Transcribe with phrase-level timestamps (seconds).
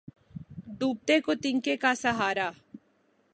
[0.77, 2.47] ڈیںبتیں کیں تنکیں کا سہارا